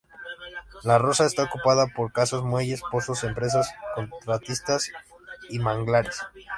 La 0.81 0.97
Rosa 0.97 1.27
está 1.27 1.43
ocupada 1.43 1.85
por 1.85 2.11
casas, 2.11 2.41
muelles, 2.41 2.81
pozos, 2.91 3.23
empresas 3.23 3.71
contratistas 3.93 4.91
y 5.51 5.59
manglares. 5.59 6.19